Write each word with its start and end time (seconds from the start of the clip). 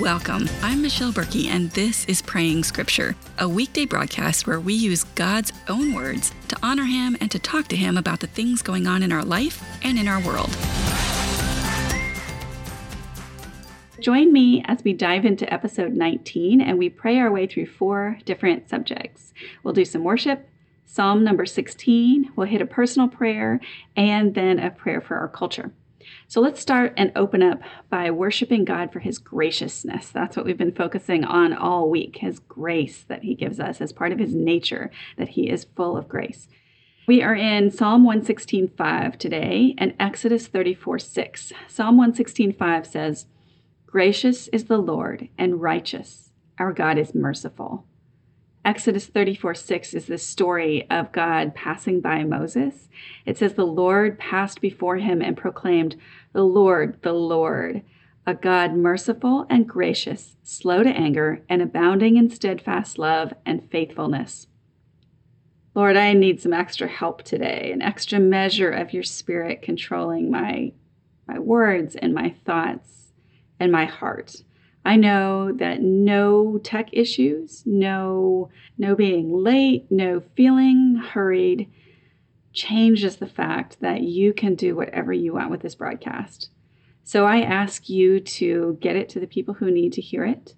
Welcome. 0.00 0.48
I'm 0.62 0.80
Michelle 0.80 1.12
Berkey, 1.12 1.48
and 1.48 1.70
this 1.72 2.06
is 2.06 2.22
Praying 2.22 2.64
Scripture, 2.64 3.14
a 3.38 3.46
weekday 3.46 3.84
broadcast 3.84 4.46
where 4.46 4.58
we 4.58 4.72
use 4.72 5.04
God's 5.04 5.52
own 5.68 5.92
words 5.92 6.32
to 6.48 6.56
honor 6.62 6.84
Him 6.84 7.18
and 7.20 7.30
to 7.30 7.38
talk 7.38 7.68
to 7.68 7.76
Him 7.76 7.98
about 7.98 8.20
the 8.20 8.26
things 8.26 8.62
going 8.62 8.86
on 8.86 9.02
in 9.02 9.12
our 9.12 9.22
life 9.22 9.62
and 9.82 9.98
in 9.98 10.08
our 10.08 10.18
world. 10.22 10.56
Join 14.00 14.32
me 14.32 14.64
as 14.66 14.82
we 14.82 14.94
dive 14.94 15.26
into 15.26 15.52
episode 15.52 15.92
19 15.92 16.62
and 16.62 16.78
we 16.78 16.88
pray 16.88 17.18
our 17.18 17.30
way 17.30 17.46
through 17.46 17.66
four 17.66 18.18
different 18.24 18.70
subjects. 18.70 19.34
We'll 19.62 19.74
do 19.74 19.84
some 19.84 20.02
worship, 20.02 20.48
Psalm 20.86 21.22
number 21.22 21.44
16, 21.44 22.32
we'll 22.34 22.46
hit 22.46 22.62
a 22.62 22.66
personal 22.66 23.06
prayer, 23.06 23.60
and 23.94 24.34
then 24.34 24.58
a 24.58 24.70
prayer 24.70 25.02
for 25.02 25.16
our 25.18 25.28
culture. 25.28 25.72
So 26.30 26.40
let's 26.40 26.60
start 26.60 26.94
and 26.96 27.10
open 27.16 27.42
up 27.42 27.58
by 27.88 28.12
worshiping 28.12 28.64
God 28.64 28.92
for 28.92 29.00
his 29.00 29.18
graciousness. 29.18 30.10
That's 30.10 30.36
what 30.36 30.46
we've 30.46 30.56
been 30.56 30.70
focusing 30.70 31.24
on 31.24 31.52
all 31.52 31.90
week 31.90 32.18
his 32.18 32.38
grace 32.38 33.04
that 33.08 33.24
he 33.24 33.34
gives 33.34 33.58
us 33.58 33.80
as 33.80 33.92
part 33.92 34.12
of 34.12 34.20
his 34.20 34.32
nature, 34.32 34.92
that 35.18 35.30
he 35.30 35.50
is 35.50 35.66
full 35.74 35.96
of 35.96 36.08
grace. 36.08 36.46
We 37.08 37.20
are 37.20 37.34
in 37.34 37.72
Psalm 37.72 38.04
116.5 38.04 39.16
today 39.16 39.74
and 39.76 39.92
Exodus 39.98 40.46
34.6. 40.48 41.52
Psalm 41.66 41.98
116.5 41.98 42.86
says, 42.86 43.26
Gracious 43.86 44.46
is 44.52 44.66
the 44.66 44.78
Lord 44.78 45.28
and 45.36 45.60
righteous. 45.60 46.30
Our 46.60 46.72
God 46.72 46.96
is 46.96 47.12
merciful. 47.12 47.86
Exodus 48.62 49.06
34 49.06 49.54
6 49.54 49.94
is 49.94 50.06
the 50.06 50.18
story 50.18 50.86
of 50.90 51.12
God 51.12 51.54
passing 51.54 52.00
by 52.00 52.24
Moses. 52.24 52.88
It 53.24 53.38
says, 53.38 53.54
The 53.54 53.64
Lord 53.64 54.18
passed 54.18 54.60
before 54.60 54.98
him 54.98 55.22
and 55.22 55.34
proclaimed, 55.34 55.96
The 56.32 56.44
Lord, 56.44 57.02
the 57.02 57.12
Lord, 57.12 57.82
a 58.26 58.34
God 58.34 58.74
merciful 58.74 59.46
and 59.50 59.68
gracious, 59.68 60.36
slow 60.42 60.82
to 60.82 60.88
anger, 60.88 61.42
and 61.48 61.60
abounding 61.60 62.16
in 62.16 62.30
steadfast 62.30 62.98
love 62.98 63.32
and 63.44 63.68
faithfulness. 63.70 64.46
Lord, 65.74 65.96
I 65.96 66.12
need 66.12 66.40
some 66.40 66.52
extra 66.52 66.88
help 66.88 67.22
today, 67.22 67.70
an 67.72 67.82
extra 67.82 68.20
measure 68.20 68.70
of 68.70 68.92
your 68.92 69.02
spirit 69.02 69.62
controlling 69.62 70.30
my, 70.30 70.72
my 71.26 71.38
words 71.38 71.96
and 71.96 72.12
my 72.12 72.34
thoughts 72.44 73.12
and 73.58 73.72
my 73.72 73.84
heart. 73.84 74.36
I 74.84 74.96
know 74.96 75.52
that 75.52 75.82
no 75.82 76.58
tech 76.58 76.88
issues, 76.92 77.62
no 77.66 78.50
no 78.78 78.94
being 78.94 79.32
late, 79.32 79.86
no 79.90 80.22
feeling 80.34 80.96
hurried 80.96 81.70
changes 82.52 83.16
the 83.16 83.26
fact 83.26 83.78
that 83.80 84.02
you 84.02 84.32
can 84.32 84.54
do 84.54 84.74
whatever 84.76 85.12
you 85.12 85.34
want 85.34 85.50
with 85.50 85.60
this 85.60 85.74
broadcast. 85.74 86.50
So 87.04 87.26
I 87.26 87.40
ask 87.40 87.88
you 87.88 88.20
to 88.20 88.78
get 88.80 88.96
it 88.96 89.08
to 89.10 89.20
the 89.20 89.26
people 89.26 89.54
who 89.54 89.70
need 89.70 89.92
to 89.94 90.00
hear 90.00 90.24
it. 90.24 90.54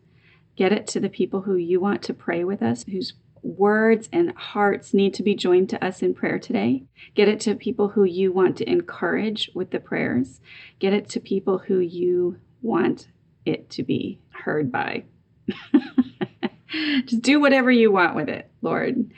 Get 0.57 0.73
it 0.73 0.87
to 0.89 1.01
the 1.01 1.09
people 1.09 1.43
who 1.43 1.57
you 1.57 1.81
want 1.81 2.03
to 2.03 2.15
pray 2.15 2.45
with 2.45 2.63
us, 2.63 2.85
whose 2.85 3.15
words 3.43 4.09
and 4.13 4.37
hearts 4.37 4.95
need 4.95 5.15
to 5.15 5.23
be 5.23 5.35
joined 5.35 5.69
to 5.71 5.85
us 5.85 6.03
in 6.03 6.15
prayer 6.15 6.39
today. 6.39 6.85
Get 7.15 7.29
it 7.29 7.41
to 7.41 7.55
people 7.55 7.89
who 7.89 8.05
you 8.05 8.33
want 8.33 8.57
to 8.59 8.71
encourage 8.71 9.51
with 9.55 9.71
the 9.71 9.81
prayers. 9.81 10.41
Get 10.79 10.93
it 10.93 11.09
to 11.11 11.21
people 11.21 11.59
who 11.59 11.79
you 11.79 12.39
want 12.61 13.09
it 13.45 13.71
to 13.71 13.83
be 13.83 14.21
heard 14.31 14.71
by. 14.71 15.05
Just 17.05 17.23
do 17.23 17.41
whatever 17.41 17.71
you 17.71 17.93
want 17.93 18.15
with 18.15 18.29
it, 18.29 18.51
Lord. 18.63 19.11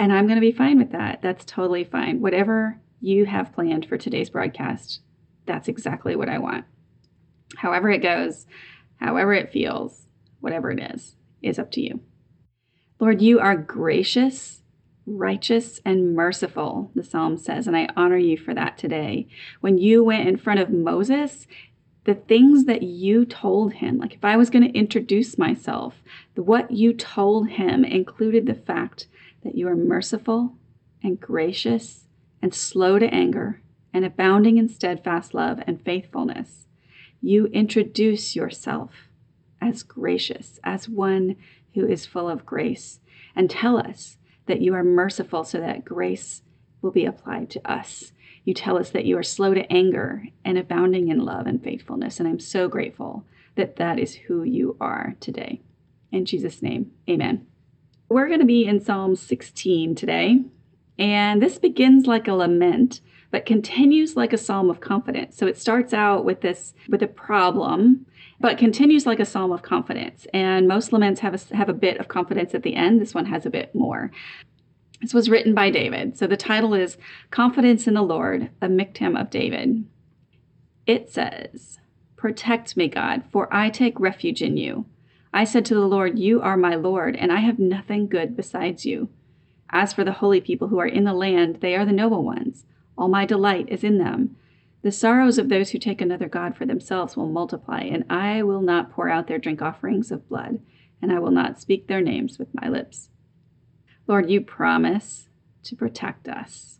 And 0.00 0.14
I'm 0.14 0.26
going 0.26 0.38
to 0.38 0.40
be 0.40 0.50
fine 0.50 0.78
with 0.78 0.92
that. 0.92 1.20
That's 1.20 1.44
totally 1.44 1.84
fine. 1.84 2.22
Whatever 2.22 2.80
you 3.02 3.26
have 3.26 3.52
planned 3.52 3.84
for 3.84 3.98
today's 3.98 4.30
broadcast, 4.30 5.02
that's 5.44 5.68
exactly 5.68 6.16
what 6.16 6.30
I 6.30 6.38
want. 6.38 6.64
However 7.58 7.90
it 7.90 8.02
goes, 8.02 8.46
however 8.98 9.34
it 9.34 9.52
feels, 9.52 10.06
whatever 10.40 10.70
it 10.70 10.80
is, 10.94 11.16
is 11.42 11.58
up 11.58 11.70
to 11.72 11.82
you. 11.82 12.00
Lord, 12.98 13.20
you 13.20 13.40
are 13.40 13.56
gracious, 13.56 14.62
righteous, 15.04 15.80
and 15.84 16.14
merciful, 16.14 16.90
the 16.94 17.04
psalm 17.04 17.36
says, 17.36 17.66
and 17.66 17.76
I 17.76 17.86
honor 17.94 18.16
you 18.16 18.38
for 18.38 18.54
that 18.54 18.78
today. 18.78 19.28
When 19.60 19.76
you 19.76 20.02
went 20.02 20.26
in 20.26 20.38
front 20.38 20.60
of 20.60 20.70
Moses 20.70 21.46
the 22.04 22.14
things 22.14 22.64
that 22.64 22.82
you 22.82 23.26
told 23.26 23.74
him, 23.74 23.98
like 23.98 24.14
if 24.14 24.24
I 24.24 24.38
was 24.38 24.48
going 24.48 24.66
to 24.66 24.78
introduce 24.78 25.36
myself, 25.36 26.02
what 26.34 26.70
you 26.70 26.94
told 26.94 27.50
him 27.50 27.84
included 27.84 28.46
the 28.46 28.54
fact 28.54 29.06
that 29.42 29.54
you 29.54 29.68
are 29.68 29.76
merciful 29.76 30.54
and 31.02 31.20
gracious 31.20 32.06
and 32.42 32.54
slow 32.54 32.98
to 32.98 33.12
anger 33.12 33.60
and 33.92 34.04
abounding 34.04 34.58
in 34.58 34.68
steadfast 34.68 35.34
love 35.34 35.60
and 35.66 35.84
faithfulness. 35.84 36.66
You 37.20 37.46
introduce 37.46 38.36
yourself 38.36 39.08
as 39.60 39.82
gracious, 39.82 40.58
as 40.64 40.88
one 40.88 41.36
who 41.74 41.86
is 41.86 42.06
full 42.06 42.28
of 42.28 42.46
grace, 42.46 43.00
and 43.36 43.50
tell 43.50 43.76
us 43.76 44.16
that 44.46 44.60
you 44.60 44.74
are 44.74 44.84
merciful 44.84 45.44
so 45.44 45.60
that 45.60 45.84
grace 45.84 46.42
will 46.80 46.90
be 46.90 47.04
applied 47.04 47.50
to 47.50 47.70
us 47.70 48.12
you 48.44 48.54
tell 48.54 48.78
us 48.78 48.90
that 48.90 49.04
you 49.04 49.18
are 49.18 49.22
slow 49.22 49.54
to 49.54 49.70
anger 49.72 50.24
and 50.44 50.56
abounding 50.56 51.08
in 51.08 51.18
love 51.18 51.46
and 51.46 51.62
faithfulness. 51.62 52.18
And 52.18 52.28
I'm 52.28 52.40
so 52.40 52.68
grateful 52.68 53.24
that 53.54 53.76
that 53.76 53.98
is 53.98 54.14
who 54.14 54.42
you 54.42 54.76
are 54.80 55.14
today. 55.20 55.60
In 56.10 56.24
Jesus' 56.24 56.62
name, 56.62 56.92
amen. 57.08 57.46
We're 58.10 58.26
going 58.26 58.40
to 58.40 58.46
be 58.46 58.66
in 58.66 58.80
Psalm 58.80 59.14
16 59.14 59.94
today. 59.94 60.40
And 60.98 61.40
this 61.40 61.60
begins 61.60 62.08
like 62.08 62.26
a 62.26 62.34
lament, 62.34 63.00
but 63.30 63.46
continues 63.46 64.16
like 64.16 64.32
a 64.32 64.38
psalm 64.38 64.68
of 64.68 64.80
confidence. 64.80 65.36
So 65.36 65.46
it 65.46 65.56
starts 65.56 65.94
out 65.94 66.24
with 66.24 66.40
this, 66.40 66.74
with 66.88 67.04
a 67.04 67.06
problem, 67.06 68.04
but 68.40 68.58
continues 68.58 69.06
like 69.06 69.20
a 69.20 69.24
psalm 69.24 69.52
of 69.52 69.62
confidence. 69.62 70.26
And 70.34 70.66
most 70.66 70.92
laments 70.92 71.20
have 71.20 71.34
a, 71.34 71.54
have 71.54 71.68
a 71.68 71.72
bit 71.72 71.98
of 71.98 72.08
confidence 72.08 72.52
at 72.52 72.64
the 72.64 72.74
end. 72.74 73.00
This 73.00 73.14
one 73.14 73.26
has 73.26 73.46
a 73.46 73.50
bit 73.50 73.72
more. 73.76 74.10
This 75.00 75.14
was 75.14 75.30
written 75.30 75.54
by 75.54 75.70
David. 75.70 76.18
So 76.18 76.26
the 76.26 76.36
title 76.36 76.74
is 76.74 76.98
Confidence 77.30 77.86
in 77.86 77.94
the 77.94 78.02
Lord, 78.02 78.50
a 78.60 78.66
Michtam 78.66 79.18
of 79.18 79.30
David. 79.30 79.86
It 80.84 81.10
says, 81.10 81.78
Protect 82.16 82.76
me, 82.76 82.88
God, 82.88 83.22
for 83.30 83.48
I 83.54 83.70
take 83.70 84.00
refuge 84.00 84.42
in 84.42 84.56
you. 84.56 84.86
I 85.32 85.44
said 85.44 85.64
to 85.66 85.74
the 85.74 85.86
Lord, 85.86 86.18
You 86.18 86.40
are 86.40 86.56
my 86.56 86.74
Lord, 86.74 87.14
and 87.16 87.32
I 87.32 87.40
have 87.40 87.58
nothing 87.58 88.08
good 88.08 88.36
besides 88.36 88.84
you. 88.84 89.08
As 89.70 89.92
for 89.92 90.02
the 90.02 90.12
holy 90.12 90.40
people 90.40 90.68
who 90.68 90.78
are 90.80 90.86
in 90.86 91.04
the 91.04 91.12
land, 91.12 91.58
they 91.60 91.76
are 91.76 91.84
the 91.84 91.92
noble 91.92 92.24
ones. 92.24 92.64
All 92.98 93.08
my 93.08 93.24
delight 93.24 93.68
is 93.68 93.84
in 93.84 93.98
them. 93.98 94.36
The 94.82 94.90
sorrows 94.90 95.38
of 95.38 95.48
those 95.48 95.70
who 95.70 95.78
take 95.78 96.00
another 96.00 96.28
God 96.28 96.56
for 96.56 96.66
themselves 96.66 97.16
will 97.16 97.28
multiply, 97.28 97.82
and 97.82 98.04
I 98.10 98.42
will 98.42 98.62
not 98.62 98.90
pour 98.90 99.08
out 99.08 99.28
their 99.28 99.38
drink 99.38 99.62
offerings 99.62 100.10
of 100.10 100.28
blood, 100.28 100.60
and 101.00 101.12
I 101.12 101.18
will 101.18 101.30
not 101.30 101.60
speak 101.60 101.86
their 101.86 102.00
names 102.00 102.38
with 102.38 102.48
my 102.54 102.68
lips. 102.68 103.10
Lord, 104.08 104.28
you 104.28 104.40
promise 104.40 105.28
to 105.62 105.76
protect 105.76 106.28
us. 106.28 106.79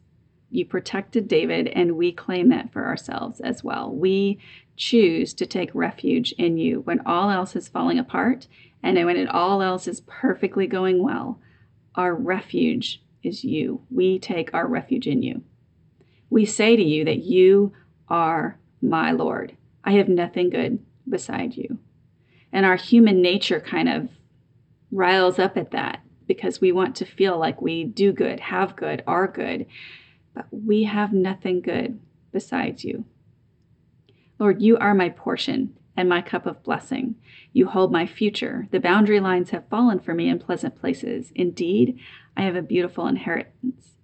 You 0.50 0.66
protected 0.66 1.28
David, 1.28 1.68
and 1.68 1.96
we 1.96 2.12
claim 2.12 2.48
that 2.48 2.72
for 2.72 2.86
ourselves 2.86 3.40
as 3.40 3.62
well. 3.62 3.94
We 3.94 4.38
choose 4.76 5.32
to 5.34 5.46
take 5.46 5.70
refuge 5.74 6.32
in 6.32 6.58
you 6.58 6.80
when 6.80 7.00
all 7.06 7.30
else 7.30 7.54
is 7.54 7.68
falling 7.68 7.98
apart 7.98 8.48
and 8.82 8.96
when 9.04 9.16
it 9.16 9.28
all 9.28 9.62
else 9.62 9.86
is 9.86 10.00
perfectly 10.06 10.66
going 10.66 11.02
well. 11.02 11.38
Our 11.94 12.14
refuge 12.14 13.02
is 13.22 13.44
you. 13.44 13.82
We 13.90 14.18
take 14.18 14.52
our 14.54 14.66
refuge 14.66 15.06
in 15.06 15.22
you. 15.22 15.42
We 16.30 16.46
say 16.46 16.76
to 16.76 16.82
you 16.82 17.04
that 17.04 17.22
you 17.22 17.72
are 18.08 18.58
my 18.80 19.12
Lord. 19.12 19.56
I 19.84 19.92
have 19.92 20.08
nothing 20.08 20.50
good 20.50 20.78
beside 21.08 21.56
you. 21.56 21.78
And 22.52 22.64
our 22.64 22.76
human 22.76 23.20
nature 23.20 23.60
kind 23.60 23.88
of 23.88 24.08
riles 24.90 25.38
up 25.38 25.56
at 25.56 25.72
that 25.72 26.00
because 26.26 26.60
we 26.60 26.72
want 26.72 26.96
to 26.96 27.04
feel 27.04 27.38
like 27.38 27.60
we 27.60 27.84
do 27.84 28.12
good, 28.12 28.40
have 28.40 28.76
good, 28.76 29.02
are 29.06 29.28
good, 29.28 29.66
but 30.34 30.46
we 30.50 30.84
have 30.84 31.12
nothing 31.12 31.60
good 31.60 32.00
besides 32.32 32.84
you. 32.84 33.04
Lord, 34.38 34.62
you 34.62 34.78
are 34.78 34.94
my 34.94 35.08
portion 35.08 35.76
and 35.96 36.08
my 36.08 36.22
cup 36.22 36.46
of 36.46 36.62
blessing. 36.62 37.16
You 37.52 37.66
hold 37.66 37.92
my 37.92 38.06
future. 38.06 38.68
The 38.70 38.80
boundary 38.80 39.20
lines 39.20 39.50
have 39.50 39.68
fallen 39.68 39.98
for 39.98 40.14
me 40.14 40.28
in 40.28 40.38
pleasant 40.38 40.80
places. 40.80 41.32
Indeed, 41.34 41.98
I 42.36 42.42
have 42.42 42.56
a 42.56 42.62
beautiful 42.62 43.06
inheritance. 43.06 43.96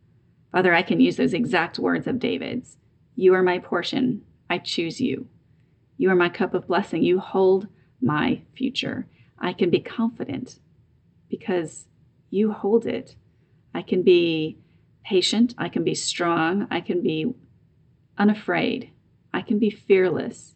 Father, 0.52 0.74
I 0.74 0.82
can 0.82 1.00
use 1.00 1.16
those 1.16 1.32
exact 1.32 1.78
words 1.78 2.06
of 2.06 2.18
David's. 2.18 2.76
You 3.14 3.34
are 3.34 3.42
my 3.42 3.58
portion. 3.58 4.22
I 4.50 4.58
choose 4.58 5.00
you. 5.00 5.28
You 5.96 6.10
are 6.10 6.16
my 6.16 6.28
cup 6.28 6.54
of 6.54 6.66
blessing. 6.66 7.02
You 7.02 7.18
hold 7.18 7.68
my 8.00 8.42
future. 8.54 9.06
I 9.38 9.52
can 9.52 9.70
be 9.70 9.80
confident 9.80 10.58
because 11.28 11.86
you 12.30 12.52
hold 12.52 12.86
it. 12.86 13.16
I 13.74 13.82
can 13.82 14.02
be 14.02 14.58
patient. 15.06 15.54
I 15.56 15.68
can 15.68 15.84
be 15.84 15.94
strong. 15.94 16.66
I 16.70 16.80
can 16.80 17.02
be 17.02 17.32
unafraid. 18.18 18.90
I 19.32 19.42
can 19.42 19.58
be 19.58 19.70
fearless 19.70 20.54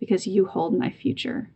because 0.00 0.26
you 0.26 0.46
hold 0.46 0.76
my 0.76 0.90
future. 0.90 1.50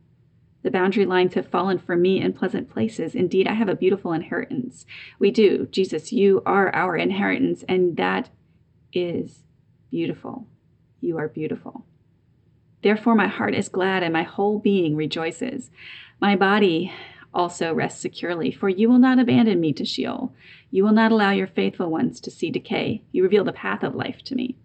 The 0.62 0.70
boundary 0.70 1.06
lines 1.06 1.34
have 1.34 1.48
fallen 1.48 1.78
for 1.78 1.96
me 1.96 2.20
in 2.20 2.32
pleasant 2.32 2.70
places. 2.70 3.14
Indeed, 3.14 3.46
I 3.46 3.54
have 3.54 3.68
a 3.68 3.76
beautiful 3.76 4.12
inheritance. 4.12 4.84
We 5.18 5.30
do. 5.30 5.66
Jesus, 5.70 6.12
you 6.12 6.42
are 6.44 6.74
our 6.74 6.96
inheritance, 6.96 7.64
and 7.68 7.96
that 7.96 8.30
is 8.92 9.44
beautiful. 9.90 10.46
You 11.00 11.18
are 11.18 11.28
beautiful. 11.28 11.86
Therefore, 12.82 13.14
my 13.14 13.28
heart 13.28 13.54
is 13.54 13.68
glad 13.68 14.02
and 14.02 14.12
my 14.12 14.22
whole 14.22 14.58
being 14.58 14.96
rejoices. 14.96 15.70
My 16.20 16.36
body 16.36 16.92
also 17.36 17.72
rests 17.72 18.00
securely, 18.00 18.50
for 18.50 18.68
you 18.68 18.88
will 18.88 18.98
not 18.98 19.18
abandon 19.18 19.60
me 19.60 19.72
to 19.74 19.84
Sheol. 19.84 20.32
You 20.70 20.82
will 20.82 20.92
not 20.92 21.12
allow 21.12 21.30
your 21.30 21.46
faithful 21.46 21.90
ones 21.90 22.18
to 22.20 22.30
see 22.30 22.50
decay. 22.50 23.02
You 23.12 23.22
reveal 23.22 23.44
the 23.44 23.52
path 23.52 23.84
of 23.84 23.94
life 23.94 24.22
to 24.24 24.34
me. 24.34 24.56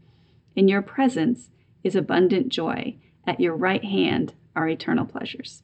In 0.56 0.68
your 0.68 0.81
presence 0.81 1.50
is 1.83 1.95
abundant 1.95 2.50
joy. 2.50 2.95
At 3.27 3.39
your 3.39 3.56
right 3.56 3.83
hand 3.83 4.33
are 4.56 4.68
eternal 4.68 5.06
pleasures. 5.06 5.63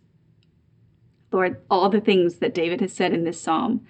Lord, 1.31 1.61
all 1.69 1.89
the 1.89 2.01
things 2.01 2.35
that 2.35 2.53
David 2.53 2.81
has 2.81 2.93
said 2.93 3.13
in 3.13 3.23
this 3.23 3.41
psalm 3.41 3.87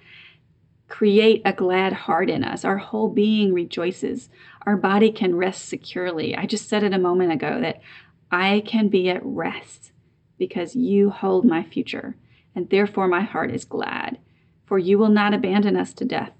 create 0.88 1.42
a 1.44 1.52
glad 1.52 1.92
heart 1.92 2.30
in 2.30 2.42
us. 2.42 2.64
Our 2.64 2.78
whole 2.78 3.08
being 3.08 3.52
rejoices. 3.52 4.30
Our 4.66 4.76
body 4.76 5.12
can 5.12 5.36
rest 5.36 5.66
securely. 5.66 6.36
I 6.36 6.46
just 6.46 6.68
said 6.68 6.82
it 6.82 6.94
a 6.94 6.98
moment 6.98 7.32
ago 7.32 7.60
that 7.60 7.80
I 8.30 8.62
can 8.66 8.88
be 8.88 9.10
at 9.10 9.24
rest 9.24 9.92
because 10.38 10.76
you 10.76 11.10
hold 11.10 11.44
my 11.44 11.62
future, 11.62 12.16
and 12.58 12.70
therefore 12.70 13.06
my 13.06 13.20
heart 13.20 13.52
is 13.52 13.64
glad. 13.64 14.18
For 14.66 14.80
you 14.80 14.98
will 14.98 15.10
not 15.10 15.32
abandon 15.32 15.76
us 15.76 15.94
to 15.94 16.04
death. 16.04 16.32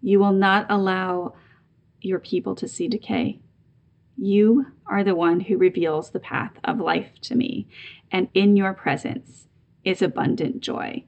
You 0.00 0.20
will 0.20 0.32
not 0.32 0.64
allow 0.70 1.34
your 2.00 2.20
people 2.20 2.54
to 2.54 2.68
see 2.68 2.86
decay. 2.86 3.40
You 4.16 4.66
are 4.86 5.02
the 5.02 5.16
one 5.16 5.40
who 5.40 5.58
reveals 5.58 6.10
the 6.10 6.20
path 6.20 6.52
of 6.62 6.78
life 6.78 7.20
to 7.22 7.34
me, 7.34 7.66
and 8.12 8.28
in 8.32 8.56
your 8.56 8.74
presence 8.74 9.48
is 9.82 10.02
abundant 10.02 10.60
joy. 10.60 11.02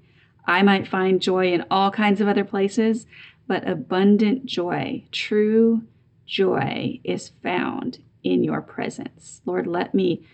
I 0.44 0.64
might 0.64 0.88
find 0.88 1.22
joy 1.22 1.52
in 1.52 1.64
all 1.70 1.92
kinds 1.92 2.20
of 2.20 2.26
other 2.26 2.44
places, 2.44 3.06
but 3.46 3.68
abundant 3.68 4.44
joy, 4.44 5.04
true 5.12 5.82
joy, 6.26 6.98
is 7.04 7.30
found 7.44 8.00
in 8.24 8.42
your 8.42 8.60
presence. 8.60 9.40
Lord, 9.46 9.68
let 9.68 9.94
me 9.94 10.26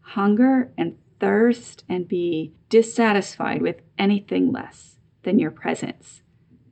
hunger 0.00 0.72
and 0.76 0.98
thirst 1.20 1.84
and 1.88 2.08
be 2.08 2.54
dissatisfied 2.68 3.62
with 3.62 3.80
anything 3.98 4.52
less 4.52 4.98
than 5.22 5.38
your 5.38 5.50
presence. 5.50 6.22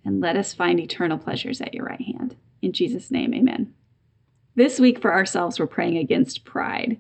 And 0.05 0.21
let 0.21 0.37
us 0.37 0.55
find 0.55 0.79
eternal 0.79 1.19
pleasures 1.19 1.61
at 1.61 1.75
your 1.75 1.85
right 1.85 2.01
hand. 2.01 2.37
In 2.63 2.73
Jesus' 2.73 3.11
name, 3.11 3.35
amen. 3.35 3.75
This 4.55 4.79
week 4.81 5.01
for 5.01 5.13
ourselves, 5.13 5.59
we're 5.59 5.67
praying 5.67 5.99
against 5.99 6.45
pride. 6.45 6.99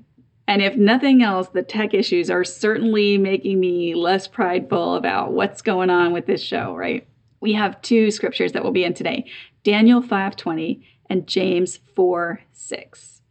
And 0.48 0.62
if 0.62 0.76
nothing 0.76 1.22
else, 1.22 1.48
the 1.48 1.62
tech 1.62 1.94
issues 1.94 2.30
are 2.30 2.44
certainly 2.44 3.18
making 3.18 3.58
me 3.58 3.94
less 3.94 4.28
prideful 4.28 4.94
about 4.96 5.32
what's 5.32 5.62
going 5.62 5.90
on 5.90 6.12
with 6.12 6.26
this 6.26 6.42
show, 6.42 6.74
right? 6.74 7.06
We 7.40 7.52
have 7.54 7.80
two 7.82 8.10
scriptures 8.10 8.52
that 8.52 8.62
we'll 8.62 8.72
be 8.72 8.84
in 8.84 8.94
today 8.94 9.26
Daniel 9.62 10.02
5:20 10.02 10.82
and 11.08 11.26
James 11.26 11.78
4 11.94 12.40
6. 12.52 13.22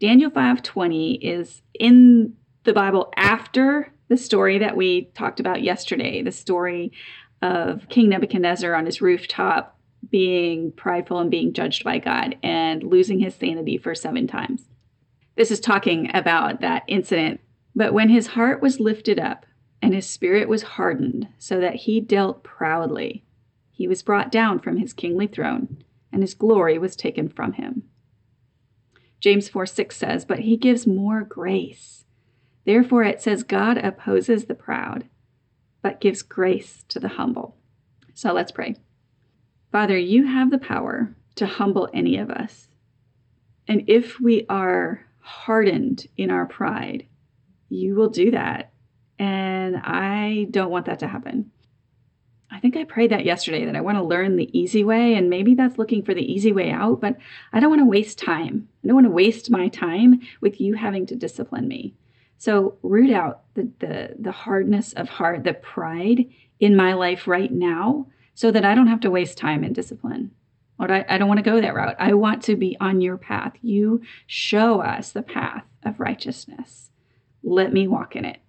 Daniel 0.00 0.30
5:20 0.30 1.18
is 1.22 1.62
in 1.78 2.34
the 2.64 2.72
Bible 2.72 3.12
after 3.16 3.93
the 4.14 4.22
story 4.22 4.58
that 4.58 4.76
we 4.76 5.06
talked 5.14 5.40
about 5.40 5.62
yesterday, 5.64 6.22
the 6.22 6.30
story 6.30 6.92
of 7.42 7.88
King 7.88 8.10
Nebuchadnezzar 8.10 8.72
on 8.72 8.86
his 8.86 9.02
rooftop 9.02 9.76
being 10.08 10.70
prideful 10.70 11.18
and 11.18 11.32
being 11.32 11.52
judged 11.52 11.82
by 11.82 11.98
God 11.98 12.36
and 12.40 12.84
losing 12.84 13.18
his 13.18 13.34
sanity 13.34 13.76
for 13.76 13.92
seven 13.92 14.28
times. 14.28 14.68
This 15.34 15.50
is 15.50 15.58
talking 15.58 16.14
about 16.14 16.60
that 16.60 16.84
incident. 16.86 17.40
But 17.74 17.92
when 17.92 18.08
his 18.08 18.28
heart 18.28 18.62
was 18.62 18.78
lifted 18.78 19.18
up 19.18 19.46
and 19.82 19.92
his 19.92 20.08
spirit 20.08 20.48
was 20.48 20.62
hardened, 20.62 21.26
so 21.38 21.58
that 21.58 21.74
he 21.74 22.00
dealt 22.00 22.44
proudly, 22.44 23.24
he 23.72 23.88
was 23.88 24.04
brought 24.04 24.30
down 24.30 24.60
from 24.60 24.76
his 24.76 24.92
kingly 24.92 25.26
throne, 25.26 25.82
and 26.12 26.22
his 26.22 26.34
glory 26.34 26.78
was 26.78 26.94
taken 26.94 27.28
from 27.28 27.54
him. 27.54 27.82
James 29.18 29.48
4 29.48 29.66
6 29.66 29.96
says, 29.96 30.24
But 30.24 30.40
he 30.40 30.56
gives 30.56 30.86
more 30.86 31.22
grace. 31.22 32.03
Therefore 32.66 33.04
it 33.04 33.20
says, 33.20 33.42
God 33.42 33.78
opposes 33.78 34.46
the 34.46 34.54
proud, 34.54 35.08
but 35.82 36.00
gives 36.00 36.22
grace 36.22 36.84
to 36.88 36.98
the 36.98 37.08
humble. 37.08 37.56
So 38.14 38.32
let's 38.32 38.52
pray. 38.52 38.76
Father, 39.70 39.98
you 39.98 40.26
have 40.26 40.50
the 40.50 40.58
power 40.58 41.14
to 41.34 41.46
humble 41.46 41.88
any 41.92 42.16
of 42.16 42.30
us. 42.30 42.68
And 43.66 43.84
if 43.88 44.20
we 44.20 44.46
are 44.48 45.04
hardened 45.20 46.06
in 46.16 46.30
our 46.30 46.46
pride, 46.46 47.06
you 47.68 47.94
will 47.94 48.10
do 48.10 48.30
that. 48.30 48.72
And 49.18 49.76
I 49.76 50.46
don't 50.50 50.70
want 50.70 50.86
that 50.86 51.00
to 51.00 51.08
happen. 51.08 51.50
I 52.50 52.60
think 52.60 52.76
I 52.76 52.84
prayed 52.84 53.10
that 53.10 53.24
yesterday 53.24 53.64
that 53.64 53.74
I 53.74 53.80
want 53.80 53.98
to 53.98 54.04
learn 54.04 54.36
the 54.36 54.56
easy 54.56 54.84
way, 54.84 55.14
and 55.14 55.28
maybe 55.28 55.54
that's 55.54 55.76
looking 55.76 56.04
for 56.04 56.14
the 56.14 56.32
easy 56.32 56.52
way 56.52 56.70
out, 56.70 57.00
but 57.00 57.16
I 57.52 57.58
don't 57.58 57.70
want 57.70 57.80
to 57.80 57.86
waste 57.86 58.18
time. 58.18 58.68
I 58.84 58.86
don't 58.86 58.94
want 58.94 59.06
to 59.06 59.12
waste 59.12 59.50
my 59.50 59.68
time 59.68 60.20
with 60.40 60.60
you 60.60 60.74
having 60.74 61.04
to 61.06 61.16
discipline 61.16 61.66
me. 61.66 61.94
So 62.44 62.76
root 62.82 63.10
out 63.10 63.44
the, 63.54 63.70
the, 63.78 64.16
the 64.18 64.30
hardness 64.30 64.92
of 64.92 65.08
heart, 65.08 65.44
the 65.44 65.54
pride 65.54 66.26
in 66.60 66.76
my 66.76 66.92
life 66.92 67.26
right 67.26 67.50
now, 67.50 68.08
so 68.34 68.50
that 68.50 68.66
I 68.66 68.74
don't 68.74 68.88
have 68.88 69.00
to 69.00 69.10
waste 69.10 69.38
time 69.38 69.64
in 69.64 69.72
discipline. 69.72 70.30
Lord, 70.78 70.90
I, 70.90 71.06
I 71.08 71.16
don't 71.16 71.28
want 71.28 71.38
to 71.38 71.50
go 71.50 71.58
that 71.58 71.74
route. 71.74 71.96
I 71.98 72.12
want 72.12 72.42
to 72.42 72.54
be 72.54 72.76
on 72.80 73.00
your 73.00 73.16
path. 73.16 73.54
You 73.62 74.02
show 74.26 74.82
us 74.82 75.10
the 75.10 75.22
path 75.22 75.64
of 75.84 75.98
righteousness. 75.98 76.90
Let 77.42 77.72
me 77.72 77.88
walk 77.88 78.14
in 78.14 78.26
it. 78.26 78.40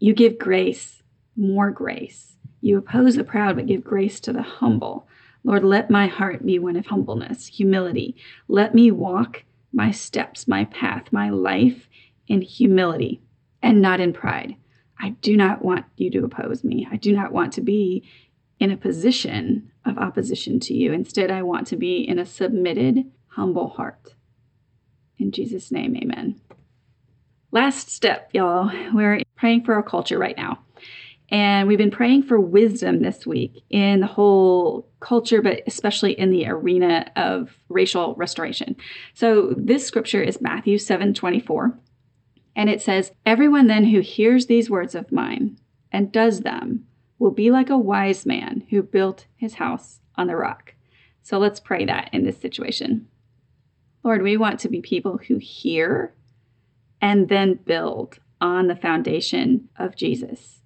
You 0.00 0.12
give 0.12 0.38
grace, 0.38 1.02
more 1.34 1.70
grace. 1.70 2.36
You 2.60 2.76
oppose 2.76 3.16
the 3.16 3.24
proud, 3.24 3.56
but 3.56 3.64
give 3.64 3.82
grace 3.82 4.20
to 4.20 4.34
the 4.34 4.42
humble. 4.42 5.08
Lord, 5.44 5.64
let 5.64 5.88
my 5.88 6.08
heart 6.08 6.44
be 6.44 6.58
one 6.58 6.76
of 6.76 6.84
humbleness, 6.84 7.46
humility. 7.46 8.16
Let 8.48 8.74
me 8.74 8.90
walk 8.90 9.44
my 9.72 9.92
steps, 9.92 10.46
my 10.46 10.66
path, 10.66 11.10
my 11.10 11.30
life 11.30 11.88
in 12.28 12.42
humility 12.42 13.22
and 13.62 13.80
not 13.80 14.00
in 14.00 14.12
pride. 14.12 14.56
I 14.98 15.10
do 15.22 15.36
not 15.36 15.64
want 15.64 15.86
you 15.96 16.10
to 16.10 16.24
oppose 16.24 16.62
me. 16.62 16.86
I 16.90 16.96
do 16.96 17.12
not 17.12 17.32
want 17.32 17.52
to 17.54 17.60
be 17.60 18.04
in 18.58 18.70
a 18.70 18.76
position 18.76 19.72
of 19.84 19.98
opposition 19.98 20.60
to 20.60 20.74
you. 20.74 20.92
Instead, 20.92 21.30
I 21.30 21.42
want 21.42 21.66
to 21.68 21.76
be 21.76 22.06
in 22.06 22.18
a 22.18 22.26
submitted, 22.26 23.10
humble 23.28 23.68
heart. 23.68 24.14
In 25.18 25.32
Jesus' 25.32 25.72
name, 25.72 25.96
amen. 25.96 26.40
Last 27.50 27.90
step, 27.90 28.30
y'all. 28.32 28.70
We're 28.92 29.22
praying 29.36 29.64
for 29.64 29.74
our 29.74 29.82
culture 29.82 30.18
right 30.18 30.36
now. 30.36 30.60
And 31.30 31.68
we've 31.68 31.78
been 31.78 31.90
praying 31.90 32.24
for 32.24 32.40
wisdom 32.40 33.02
this 33.02 33.26
week 33.26 33.62
in 33.70 34.00
the 34.00 34.06
whole 34.06 34.88
culture, 34.98 35.40
but 35.40 35.62
especially 35.66 36.12
in 36.12 36.30
the 36.30 36.46
arena 36.46 37.10
of 37.16 37.50
racial 37.68 38.14
restoration. 38.16 38.76
So 39.14 39.54
this 39.56 39.86
scripture 39.86 40.22
is 40.22 40.40
Matthew 40.40 40.76
7 40.76 41.14
24. 41.14 41.78
And 42.60 42.68
it 42.68 42.82
says, 42.82 43.12
Everyone 43.24 43.68
then 43.68 43.86
who 43.86 44.00
hears 44.00 44.44
these 44.44 44.68
words 44.68 44.94
of 44.94 45.10
mine 45.10 45.58
and 45.90 46.12
does 46.12 46.40
them 46.40 46.86
will 47.18 47.30
be 47.30 47.50
like 47.50 47.70
a 47.70 47.78
wise 47.78 48.26
man 48.26 48.66
who 48.68 48.82
built 48.82 49.24
his 49.34 49.54
house 49.54 50.00
on 50.16 50.26
the 50.26 50.36
rock. 50.36 50.74
So 51.22 51.38
let's 51.38 51.58
pray 51.58 51.86
that 51.86 52.10
in 52.12 52.24
this 52.24 52.38
situation. 52.38 53.08
Lord, 54.04 54.20
we 54.20 54.36
want 54.36 54.60
to 54.60 54.68
be 54.68 54.82
people 54.82 55.20
who 55.26 55.38
hear 55.38 56.12
and 57.00 57.30
then 57.30 57.60
build 57.64 58.18
on 58.42 58.66
the 58.66 58.76
foundation 58.76 59.70
of 59.78 59.96
Jesus. 59.96 60.60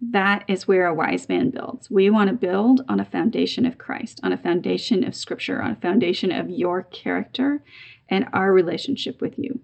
That 0.00 0.46
is 0.48 0.66
where 0.66 0.86
a 0.86 0.94
wise 0.94 1.28
man 1.28 1.50
builds. 1.50 1.90
We 1.90 2.08
want 2.08 2.30
to 2.30 2.36
build 2.36 2.80
on 2.88 3.00
a 3.00 3.04
foundation 3.04 3.66
of 3.66 3.76
Christ, 3.76 4.18
on 4.22 4.32
a 4.32 4.38
foundation 4.38 5.04
of 5.04 5.14
Scripture, 5.14 5.60
on 5.60 5.72
a 5.72 5.76
foundation 5.76 6.32
of 6.32 6.48
your 6.48 6.84
character 6.84 7.62
and 8.08 8.26
our 8.32 8.50
relationship 8.50 9.20
with 9.20 9.38
you. 9.38 9.60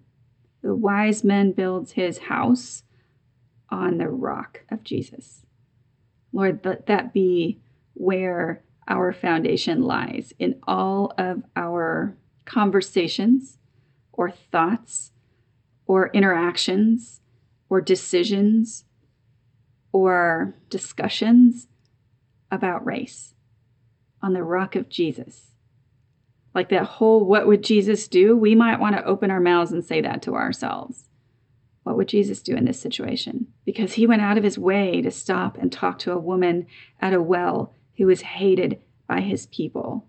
The 0.62 0.75
wise 0.75 1.25
man 1.25 1.52
builds 1.52 1.92
his 1.92 2.19
house 2.19 2.85
on 3.69 3.99
the 3.99 4.09
rock 4.09 4.62
of 4.71 4.85
Jesus. 4.85 5.45
Lord, 6.33 6.61
let 6.64 6.87
that 6.87 7.12
be 7.12 7.61
where 7.95 8.62
our 8.88 9.12
foundation 9.12 9.83
lies 9.83 10.33
in 10.38 10.59
all 10.66 11.12
of 11.19 11.42
our 11.57 12.16
conversations 12.45 13.59
or 14.12 14.31
thoughts 14.31 15.12
or 15.87 16.09
interactions 16.09 17.21
or 17.69 17.81
decisions 17.81 18.85
or 19.92 20.54
discussions 20.69 21.69
about 22.50 22.85
race 22.85 23.35
on 24.23 24.33
the 24.33 24.42
rock 24.42 24.76
of 24.76 24.88
Jesus. 24.88 25.51
Like 26.54 26.68
that 26.68 26.85
whole 26.85 27.25
what 27.25 27.47
would 27.47 27.62
Jesus 27.62 28.09
do? 28.09 28.37
We 28.37 28.54
might 28.54 28.80
want 28.80 28.97
to 28.97 29.04
open 29.04 29.30
our 29.30 29.40
mouths 29.40 29.73
and 29.73 29.85
say 29.85 30.00
that 30.00 30.23
to 30.23 30.35
ourselves. 30.35 31.09
What 31.82 31.97
would 31.97 32.09
Jesus 32.09 32.42
do 32.42 32.54
in 32.54 32.64
this 32.64 32.80
situation? 32.80 33.49
Because 33.64 33.94
he 33.94 34.06
went 34.06 34.23
out 34.23 34.38
of 34.38 34.44
his 34.44 34.59
way 34.59 35.02
to 35.02 35.11
stop 35.11 35.56
and 35.59 35.73
talk 35.73 35.99
to 36.00 36.12
a 36.12 36.18
woman 36.18 36.66
at 37.00 37.14
a 37.14 37.23
well 37.23 37.75
who 37.97 38.06
was 38.06 38.21
hated 38.21 38.80
by 39.09 39.21
his 39.21 39.47
people. 39.47 40.06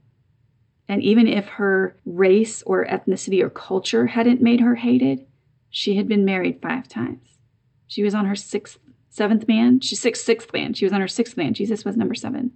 And 0.87 1.01
even 1.01 1.27
if 1.27 1.47
her 1.47 1.97
race 2.05 2.61
or 2.63 2.85
ethnicity 2.85 3.41
or 3.41 3.49
culture 3.49 4.07
hadn't 4.07 4.41
made 4.41 4.59
her 4.59 4.75
hated, 4.75 5.25
she 5.69 5.95
had 5.95 6.07
been 6.07 6.25
married 6.25 6.61
five 6.61 6.87
times. 6.87 7.37
She 7.87 8.03
was 8.03 8.13
on 8.13 8.25
her 8.25 8.35
sixth, 8.35 8.77
seventh 9.09 9.47
man. 9.47 9.79
She's 9.79 10.01
sixth, 10.01 10.23
sixth 10.23 10.53
man. 10.53 10.73
She 10.73 10.85
was 10.85 10.93
on 10.93 11.01
her 11.01 11.07
sixth 11.07 11.37
man. 11.37 11.53
Jesus 11.53 11.85
was 11.85 11.97
number 11.97 12.13
seven. 12.13 12.51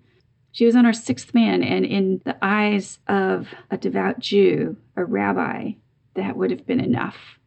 She 0.52 0.66
was 0.66 0.76
on 0.76 0.86
her 0.86 0.94
sixth 0.94 1.34
man, 1.34 1.64
and 1.64 1.86
in 1.86 2.22
the 2.26 2.38
eyes 2.42 3.00
of 3.08 3.50
a 3.70 3.78
devout 3.78 4.20
Jew, 4.20 4.78
a 4.96 5.06
rabbi, 5.06 5.74
that 6.16 6.36
would 6.36 6.52
have 6.52 6.66
been 6.66 6.80
enough. 6.80 7.40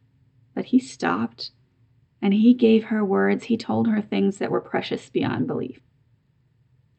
But 0.54 0.66
he 0.66 0.78
stopped 0.78 1.50
And 2.22 2.34
He 2.34 2.54
gave 2.54 2.84
her 2.84 3.04
words, 3.04 3.44
He 3.44 3.56
told 3.56 3.88
her 3.88 4.02
things 4.02 4.38
that 4.38 4.50
were 4.50 4.60
precious 4.60 5.08
beyond 5.08 5.46
belief. 5.46 5.80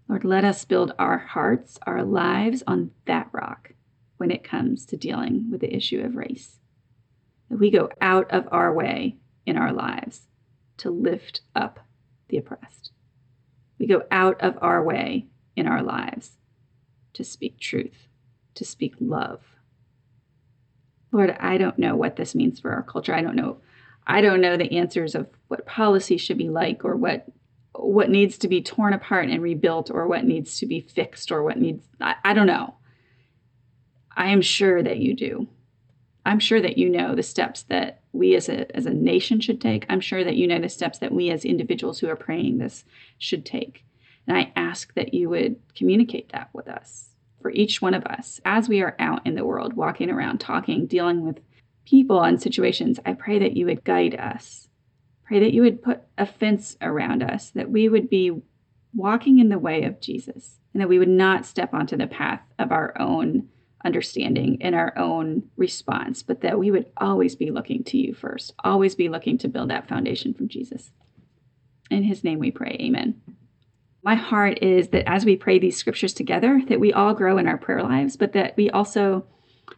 Lord, 0.08 0.26
let 0.26 0.44
us 0.44 0.66
build 0.66 0.94
our 1.00 1.18
hearts, 1.20 1.78
our 1.86 2.04
lives 2.04 2.64
on 2.68 2.92
that 3.06 3.30
rock 3.32 3.74
when 4.18 4.32
it 4.32 4.44
comes 4.44 4.86
to 4.88 4.98
dealing 4.98 5.50
with 5.50 5.62
the 5.62 5.74
issue 5.74 6.02
of 6.02 6.16
race. 6.16 6.60
That 7.50 7.60
we 7.60 7.72
go 7.72 7.90
out 8.02 8.30
of 8.32 8.48
our 8.52 8.74
way 8.74 9.18
in 9.46 9.58
our 9.58 9.72
lives 9.72 10.28
to 10.78 10.90
lift 10.90 11.42
up 11.56 11.80
the 12.30 12.38
oppressed. 12.38 12.92
We 13.80 13.88
go 13.88 14.04
out 14.12 14.42
of 14.42 14.58
our 14.62 14.84
way 14.84 15.28
in 15.62 15.68
our 15.68 15.84
lives 15.84 16.32
to 17.14 17.24
speak 17.24 17.60
truth, 17.60 18.08
to 18.56 18.66
speak 18.66 18.96
love. 19.00 19.42
Lord, 21.12 21.38
I 21.40 21.58
don't 21.58 21.78
know 21.78 21.96
what 21.96 22.16
this 22.16 22.34
means 22.34 22.60
for 22.60 22.72
our 22.72 22.82
culture. 22.82 23.14
I 23.14 23.22
don't 23.22 23.36
know. 23.36 23.58
I 24.08 24.22
don't 24.22 24.42
know 24.42 24.58
the 24.58 24.78
answers 24.78 25.14
of 25.14 25.28
what 25.48 25.66
policy 25.66 26.18
should 26.18 26.38
be 26.38 26.50
like 26.50 26.84
or 26.84 26.96
what 26.96 27.28
what 27.74 28.10
needs 28.10 28.38
to 28.40 28.50
be 28.50 28.62
torn 28.62 28.94
apart 28.94 29.30
and 29.30 29.42
rebuilt 29.42 29.90
or 29.90 30.06
what 30.06 30.26
needs 30.26 30.58
to 30.58 30.66
be 30.66 30.82
fixed 30.82 31.32
or 31.32 31.42
what 31.44 31.58
needs 31.58 31.86
I, 32.02 32.16
I 32.26 32.34
don't 32.34 32.48
know. 32.48 32.76
I 34.16 34.30
am 34.30 34.42
sure 34.42 34.84
that 34.84 34.98
you 34.98 35.16
do. 35.16 35.48
I'm 36.26 36.40
sure 36.40 36.62
that 36.62 36.78
you 36.78 36.90
know 36.90 37.16
the 37.16 37.24
steps 37.24 37.64
that 37.64 38.02
we 38.12 38.36
as 38.36 38.50
a 38.50 38.76
as 38.76 38.86
a 38.86 38.94
nation 38.94 39.40
should 39.40 39.62
take. 39.62 39.86
I'm 39.90 40.02
sure 40.02 40.24
that 40.24 40.36
you 40.36 40.48
know 40.48 40.60
the 40.60 40.70
steps 40.70 40.98
that 41.00 41.14
we 41.14 41.30
as 41.30 41.46
individuals 41.46 42.00
who 42.00 42.10
are 42.10 42.16
praying 42.16 42.58
this 42.58 42.84
should 43.20 43.46
take. 43.46 43.86
And 44.32 44.40
I 44.40 44.54
ask 44.56 44.94
that 44.94 45.14
you 45.14 45.30
would 45.30 45.58
communicate 45.76 46.32
that 46.32 46.52
with 46.54 46.70
us 46.70 47.10
for 47.42 47.52
each 47.52 47.82
one 47.82 47.94
of 47.94 48.06
us 48.06 48.40
as 48.46 48.70
we 48.70 48.82
are 48.82 48.96
out 48.98 49.28
in 49.28 49.36
the 49.36 49.44
world, 49.44 49.74
walking 49.74 50.10
around, 50.10 50.40
talking, 50.40 50.86
dealing 50.86 51.26
with 51.26 51.42
people 51.84 52.22
and 52.24 52.42
situations. 52.42 52.98
I 53.06 53.12
pray 53.12 53.40
that 53.40 53.58
you 53.58 53.66
would 53.66 53.84
guide 53.84 54.16
us. 54.16 54.70
Pray 55.26 55.42
that 55.42 55.52
you 55.52 55.62
would 55.64 55.84
put 55.84 56.04
a 56.18 56.26
fence 56.26 56.78
around 56.80 57.24
us, 57.24 57.50
that 57.50 57.70
we 57.70 57.90
would 57.90 58.10
be 58.10 58.42
walking 58.96 59.40
in 59.40 59.50
the 59.50 59.60
way 59.60 59.84
of 59.84 60.00
Jesus, 60.00 60.60
and 60.74 60.80
that 60.80 60.88
we 60.88 60.98
would 60.98 61.10
not 61.10 61.46
step 61.46 61.74
onto 61.74 61.98
the 61.98 62.08
path 62.08 62.40
of 62.58 62.72
our 62.72 62.98
own 63.02 63.50
understanding 63.84 64.60
and 64.62 64.76
our 64.76 64.98
own 64.98 65.44
response, 65.58 66.24
but 66.24 66.40
that 66.40 66.58
we 66.58 66.72
would 66.72 66.90
always 66.96 67.36
be 67.36 67.52
looking 67.52 67.84
to 67.84 67.98
you 67.98 68.14
first, 68.14 68.54
always 68.64 68.96
be 68.96 69.10
looking 69.10 69.38
to 69.40 69.50
build 69.50 69.72
that 69.72 69.90
foundation 69.90 70.34
from 70.34 70.48
Jesus. 70.48 70.92
In 71.90 72.04
his 72.04 72.24
name 72.24 72.40
we 72.40 72.52
pray. 72.52 72.78
Amen. 72.80 73.20
My 74.04 74.16
heart 74.16 74.60
is 74.62 74.90
that 74.90 75.08
as 75.08 75.26
we 75.26 75.36
pray 75.36 75.60
these 75.60 75.78
scriptures 75.78 76.14
together, 76.14 76.62
that 76.68 76.80
we 76.80 76.92
all 76.92 77.14
grow 77.14 77.38
in 77.38 77.48
our 77.48 77.58
prayer 77.58 77.84
lives, 77.84 78.18
but 78.18 78.34
that 78.34 78.58
we 78.58 78.70
also 78.70 79.26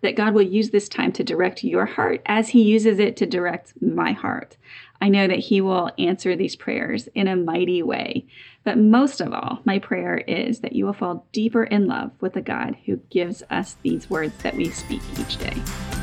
that 0.02 0.16
God 0.16 0.34
will 0.34 0.42
use 0.42 0.72
this 0.72 0.90
time 0.90 1.12
to 1.14 1.24
direct 1.24 1.64
your 1.64 1.86
heart 1.86 2.22
as 2.26 2.50
he 2.50 2.62
uses 2.62 3.00
it 3.00 3.16
to 3.18 3.26
direct 3.26 3.74
my 3.82 4.12
heart. 4.12 4.58
I 5.02 5.10
know 5.10 5.28
that 5.28 5.40
he 5.40 5.62
will 5.62 5.92
answer 5.98 6.36
these 6.36 6.56
prayers 6.56 7.08
in 7.16 7.28
a 7.28 7.36
mighty 7.36 7.82
way. 7.82 8.26
But 8.64 8.78
most 8.78 9.22
of 9.22 9.34
all, 9.34 9.60
my 9.66 9.80
prayer 9.80 10.18
is 10.18 10.60
that 10.60 10.74
you 10.74 10.86
will 10.86 10.94
fall 10.94 11.26
deeper 11.32 11.64
in 11.64 11.88
love 11.88 12.12
with 12.22 12.34
the 12.34 12.42
God 12.42 12.78
who 12.86 12.98
gives 13.10 13.44
us 13.50 13.78
these 13.82 14.10
words 14.10 14.36
that 14.44 14.56
we 14.56 14.70
speak 14.70 15.02
each 15.20 15.38
day. 15.38 15.56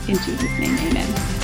In 0.08 0.16
Jesus' 0.16 0.58
name, 0.58 0.76
amen. 0.78 1.39